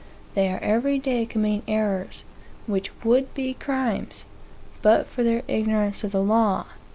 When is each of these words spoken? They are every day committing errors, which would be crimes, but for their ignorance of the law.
They 0.33 0.49
are 0.51 0.57
every 0.63 0.97
day 0.97 1.27
committing 1.27 1.61
errors, 1.67 2.23
which 2.65 2.89
would 3.05 3.31
be 3.35 3.53
crimes, 3.53 4.25
but 4.81 5.05
for 5.05 5.21
their 5.21 5.43
ignorance 5.47 6.03
of 6.03 6.11
the 6.11 6.23
law. 6.23 6.65